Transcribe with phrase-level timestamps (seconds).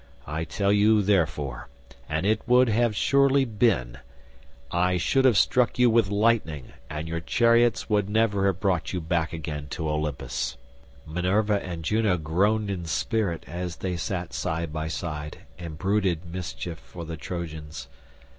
[0.25, 1.69] I tell you therefore
[2.09, 7.87] and it would have surely been—I should have struck you with lightning, and your chariots
[7.87, 10.57] would never have brought you back again to Olympus."
[11.05, 16.79] Minerva and Juno groaned in spirit as they sat side by side and brooded mischief
[16.79, 17.87] for the Trojans.